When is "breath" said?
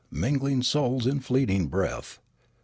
1.67-2.17